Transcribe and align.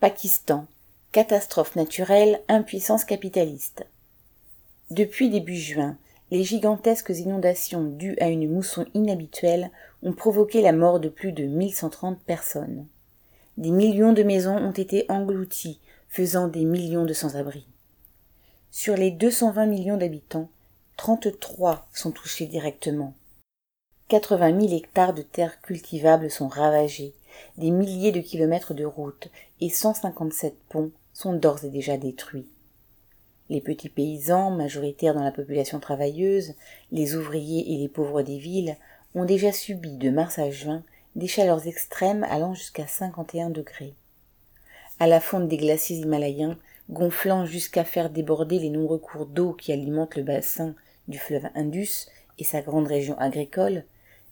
Pakistan. 0.00 0.64
Catastrophe 1.10 1.74
naturelle, 1.74 2.40
impuissance 2.46 3.04
capitaliste. 3.04 3.84
Depuis 4.92 5.28
début 5.28 5.56
juin, 5.56 5.96
les 6.30 6.44
gigantesques 6.44 7.10
inondations 7.10 7.82
dues 7.82 8.16
à 8.20 8.28
une 8.28 8.48
mousson 8.48 8.86
inhabituelle 8.94 9.72
ont 10.04 10.12
provoqué 10.12 10.62
la 10.62 10.70
mort 10.70 11.00
de 11.00 11.08
plus 11.08 11.32
de 11.32 11.42
1130 11.42 12.20
personnes. 12.20 12.86
Des 13.56 13.72
millions 13.72 14.12
de 14.12 14.22
maisons 14.22 14.56
ont 14.56 14.70
été 14.70 15.04
englouties, 15.08 15.80
faisant 16.08 16.46
des 16.46 16.64
millions 16.64 17.04
de 17.04 17.12
sans-abri. 17.12 17.66
Sur 18.70 18.94
les 18.94 19.10
220 19.10 19.66
millions 19.66 19.96
d'habitants, 19.96 20.48
33 20.96 21.88
sont 21.92 22.12
touchés 22.12 22.46
directement. 22.46 23.14
80 24.08 24.58
000 24.58 24.74
hectares 24.74 25.12
de 25.12 25.20
terres 25.20 25.60
cultivables 25.60 26.30
sont 26.30 26.48
ravagés, 26.48 27.12
des 27.58 27.70
milliers 27.70 28.10
de 28.10 28.20
kilomètres 28.20 28.72
de 28.72 28.86
routes 28.86 29.28
et 29.60 29.68
157 29.68 30.54
ponts 30.70 30.92
sont 31.12 31.34
d'ores 31.34 31.66
et 31.66 31.68
déjà 31.68 31.98
détruits. 31.98 32.48
Les 33.50 33.60
petits 33.60 33.90
paysans, 33.90 34.50
majoritaires 34.50 35.12
dans 35.12 35.22
la 35.22 35.30
population 35.30 35.78
travailleuse, 35.78 36.54
les 36.90 37.16
ouvriers 37.16 37.74
et 37.74 37.76
les 37.76 37.88
pauvres 37.88 38.22
des 38.22 38.38
villes, 38.38 38.78
ont 39.14 39.26
déjà 39.26 39.52
subi 39.52 39.98
de 39.98 40.08
mars 40.08 40.38
à 40.38 40.50
juin 40.50 40.82
des 41.14 41.26
chaleurs 41.26 41.66
extrêmes 41.66 42.24
allant 42.30 42.54
jusqu'à 42.54 42.86
51 42.86 43.50
degrés. 43.50 43.92
À 45.00 45.06
la 45.06 45.20
fonte 45.20 45.48
des 45.48 45.58
glaciers 45.58 45.98
himalayens, 45.98 46.56
gonflant 46.88 47.44
jusqu'à 47.44 47.84
faire 47.84 48.08
déborder 48.08 48.58
les 48.58 48.70
nombreux 48.70 48.98
cours 48.98 49.26
d'eau 49.26 49.52
qui 49.52 49.70
alimentent 49.70 50.16
le 50.16 50.22
bassin 50.22 50.74
du 51.08 51.18
fleuve 51.18 51.48
Indus 51.54 52.06
et 52.38 52.44
sa 52.44 52.62
grande 52.62 52.86
région 52.86 53.18
agricole, 53.18 53.84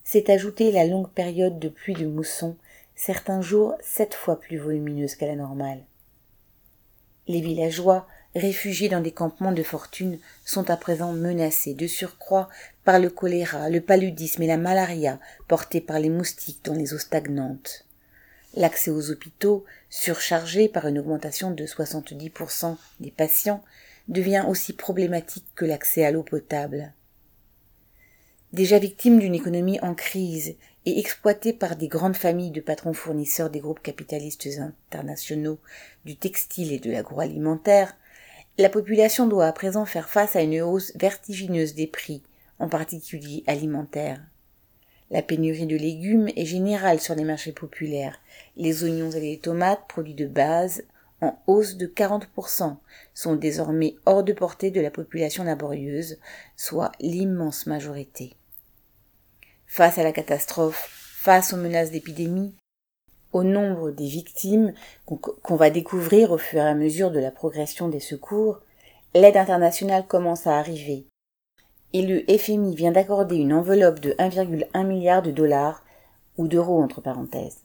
s'est 0.07 0.31
ajoutée 0.31 0.71
la 0.71 0.87
longue 0.87 1.11
période 1.11 1.59
de 1.59 1.69
pluie 1.69 1.95
de 1.95 2.07
mousson, 2.07 2.57
certains 2.95 3.43
jours 3.43 3.75
sept 3.81 4.15
fois 4.15 4.39
plus 4.39 4.57
volumineuse 4.57 5.17
qu'à 5.17 5.27
la 5.27 5.35
normale. 5.35 5.83
Les 7.27 7.41
villageois, 7.41 8.07
réfugiés 8.37 8.89
dans 8.89 9.01
des 9.01 9.11
campements 9.11 9.51
de 9.51 9.65
fortune, 9.65 10.21
sont 10.45 10.71
à 10.71 10.77
présent 10.77 11.13
menacés 11.13 11.75
de 11.75 11.89
surcroît 11.89 12.49
par 12.85 13.01
le 13.01 13.11
choléra, 13.11 13.69
le 13.69 13.81
paludisme 13.81 14.43
et 14.43 14.47
la 14.47 14.59
malaria 14.59 15.19
portés 15.49 15.81
par 15.81 15.99
les 15.99 16.11
moustiques 16.11 16.65
dans 16.65 16.75
les 16.75 16.95
eaux 16.95 16.99
stagnantes. 16.99 17.85
L'accès 18.55 18.93
aux 18.93 19.11
hôpitaux, 19.11 19.65
surchargés 19.91 20.69
par 20.69 20.87
une 20.87 21.01
augmentation 21.01 21.51
de 21.51 21.67
70% 21.67 22.77
des 23.01 23.11
patients, 23.11 23.65
devient 24.07 24.45
aussi 24.47 24.73
problématique 24.73 25.47
que 25.57 25.65
l'accès 25.65 26.05
à 26.05 26.13
l'eau 26.13 26.23
potable. 26.23 26.93
Déjà 28.57 28.79
victime 28.79 29.19
d'une 29.19 29.35
économie 29.35 29.79
en 29.81 29.95
crise 29.95 30.57
et 30.87 30.99
exploitée 30.99 31.53
par 31.53 31.77
des 31.77 31.89
grandes 31.89 32.17
familles 32.17 32.53
de 32.53 32.63
patrons 32.63 32.95
fournisseurs 32.95 33.51
des 33.51 33.61
groupes 33.61 33.83
capitalistes 33.83 34.49
internationaux 34.59 35.59
du 36.07 36.17
textile 36.17 36.73
et 36.73 36.79
de 36.79 36.91
l'agroalimentaire, 36.91 37.99
la 38.57 38.71
population 38.71 39.27
doit 39.27 39.45
à 39.45 39.53
présent 39.53 39.85
faire 39.85 40.09
face 40.09 40.37
à 40.37 40.41
une 40.41 40.63
hausse 40.63 40.97
vertigineuse 40.97 41.75
des 41.75 41.87
prix, 41.87 42.23
en 42.59 42.71
particulier 42.71 43.45
alimentaires. 43.47 44.23
La 45.11 45.21
pénurie 45.21 45.67
de 45.67 45.77
légumes 45.77 46.31
est 46.35 46.47
générale 46.47 46.99
sur 46.99 47.15
les 47.15 47.25
marchés 47.25 47.53
populaires. 47.53 48.19
Les 48.57 48.85
oignons 48.85 49.11
et 49.11 49.21
les 49.21 49.39
tomates, 49.39 49.87
produits 49.87 50.15
de 50.15 50.27
base, 50.27 50.83
en 51.21 51.39
hausse 51.47 51.77
de 51.77 51.87
40%, 51.87 52.77
sont 53.13 53.37
désormais 53.37 53.97
hors 54.07 54.25
de 54.25 54.33
portée 54.33 54.71
de 54.71 54.81
la 54.81 54.91
population 54.91 55.45
laborieuse, 55.45 56.17
soit 56.57 56.93
l'immense 57.01 57.67
majorité. 57.67 58.33
Face 59.77 59.99
à 59.99 60.03
la 60.03 60.13
catastrophe, 60.13 60.89
face 61.21 61.53
aux 61.53 61.59
menaces 61.59 61.91
d'épidémie, 61.91 62.55
au 63.35 63.43
nombre 63.45 63.91
des 63.91 64.07
victimes 64.07 64.73
qu'on 65.05 65.57
va 65.57 65.69
découvrir 65.69 66.33
au 66.33 66.39
fur 66.39 66.61
et 66.61 66.67
à 66.67 66.75
mesure 66.75 67.11
de 67.11 67.19
la 67.19 67.31
progression 67.31 67.91
des 67.91 68.01
secours, 68.01 68.61
l'aide 69.15 69.37
internationale 69.37 70.07
commence 70.07 70.47
à 70.47 70.57
arriver. 70.57 71.05
Et 71.93 72.01
le 72.01 72.25
FMI 72.39 72.75
vient 72.75 72.91
d'accorder 72.91 73.37
une 73.37 73.53
enveloppe 73.53 74.01
de 74.01 74.13
1,1 74.13 74.87
milliard 74.87 75.21
de 75.21 75.31
dollars 75.31 75.85
ou 76.39 76.49
d'euros 76.49 76.83
entre 76.83 77.03
parenthèses. 77.03 77.63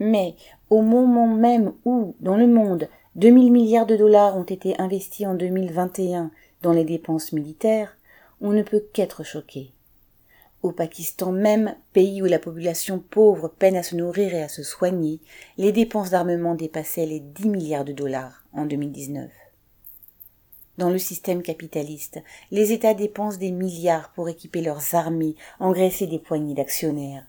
Mais 0.00 0.34
au 0.70 0.82
moment 0.82 1.28
même 1.28 1.72
où, 1.84 2.16
dans 2.18 2.36
le 2.36 2.48
monde, 2.48 2.88
2000 3.14 3.52
milliards 3.52 3.86
de 3.86 3.94
dollars 3.94 4.36
ont 4.36 4.42
été 4.42 4.74
investis 4.80 5.28
en 5.28 5.34
2021 5.34 6.32
dans 6.62 6.72
les 6.72 6.84
dépenses 6.84 7.30
militaires, 7.30 7.96
on 8.40 8.50
ne 8.50 8.64
peut 8.64 8.82
qu'être 8.92 9.22
choqué. 9.22 9.70
Au 10.62 10.72
Pakistan 10.72 11.32
même, 11.32 11.76
pays 11.92 12.20
où 12.20 12.26
la 12.26 12.38
population 12.38 12.98
pauvre 12.98 13.48
peine 13.48 13.76
à 13.76 13.82
se 13.82 13.94
nourrir 13.94 14.34
et 14.34 14.42
à 14.42 14.48
se 14.48 14.62
soigner, 14.62 15.20
les 15.56 15.72
dépenses 15.72 16.10
d'armement 16.10 16.54
dépassaient 16.54 17.06
les 17.06 17.20
10 17.20 17.48
milliards 17.48 17.84
de 17.84 17.92
dollars 17.92 18.44
en 18.52 18.66
2019. 18.66 19.30
Dans 20.78 20.90
le 20.90 20.98
système 20.98 21.42
capitaliste, 21.42 22.20
les 22.50 22.72
États 22.72 22.94
dépensent 22.94 23.38
des 23.38 23.52
milliards 23.52 24.12
pour 24.14 24.28
équiper 24.28 24.62
leurs 24.62 24.94
armées, 24.94 25.36
engraisser 25.60 26.06
des 26.06 26.18
poignées 26.18 26.54
d'actionnaires 26.54 27.24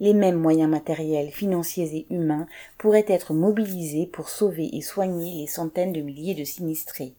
les 0.00 0.14
mêmes 0.14 0.38
moyens 0.38 0.70
matériels, 0.70 1.30
financiers 1.30 1.96
et 1.96 2.14
humains 2.14 2.46
pourraient 2.76 3.04
être 3.08 3.34
mobilisés 3.34 4.06
pour 4.06 4.28
sauver 4.28 4.76
et 4.76 4.80
soigner 4.80 5.40
les 5.40 5.46
centaines 5.46 5.92
de 5.92 6.00
milliers 6.00 6.34
de 6.34 6.44
sinistrés. 6.44 7.14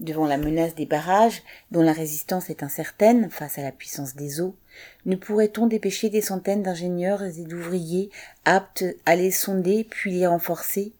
Devant 0.00 0.24
la 0.24 0.38
menace 0.38 0.74
des 0.74 0.86
barrages, 0.86 1.42
dont 1.70 1.82
la 1.82 1.92
résistance 1.92 2.48
est 2.48 2.62
incertaine 2.62 3.28
face 3.30 3.58
à 3.58 3.62
la 3.62 3.70
puissance 3.70 4.16
des 4.16 4.40
eaux, 4.40 4.56
ne 5.04 5.14
pourrait-on 5.14 5.66
dépêcher 5.66 6.08
des 6.08 6.22
centaines 6.22 6.62
d'ingénieurs 6.62 7.22
et 7.22 7.42
d'ouvriers 7.42 8.10
aptes 8.46 8.84
à 9.04 9.14
les 9.14 9.30
sonder 9.30 9.84
puis 9.84 10.12
les 10.12 10.26
renforcer, 10.26 10.94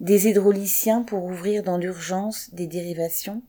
des 0.00 0.28
hydrauliciens 0.28 1.02
pour 1.02 1.24
ouvrir 1.24 1.62
dans 1.62 1.76
l'urgence 1.76 2.48
des 2.54 2.66
dérivations? 2.66 3.42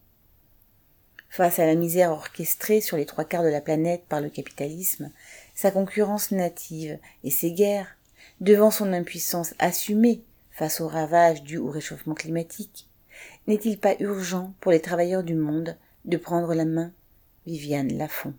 Face 1.30 1.60
à 1.60 1.66
la 1.66 1.76
misère 1.76 2.12
orchestrée 2.12 2.82
sur 2.82 2.98
les 2.98 3.06
trois 3.06 3.24
quarts 3.24 3.44
de 3.44 3.50
la 3.50 3.62
planète 3.62 4.04
par 4.10 4.20
le 4.20 4.30
capitalisme, 4.30 5.12
sa 5.56 5.72
concurrence 5.72 6.32
native 6.32 7.00
et 7.24 7.32
ses 7.32 7.54
guerres, 7.54 7.96
devant 8.42 8.72
son 8.72 8.92
impuissance 8.92 9.54
assumée 9.58 10.22
face 10.52 10.82
aux 10.82 10.88
ravages 10.90 11.44
dus 11.44 11.58
au 11.58 11.70
réchauffement 11.70 12.14
climatique, 12.14 12.90
n'est-il 13.48 13.80
pas 13.80 13.96
urgent 14.00 14.54
pour 14.60 14.72
les 14.72 14.82
travailleurs 14.82 15.24
du 15.24 15.36
monde 15.36 15.78
de 16.06 16.18
prendre 16.18 16.54
la 16.54 16.66
main? 16.66 16.92
Viviane 17.46 17.98
Lafont 17.98 18.34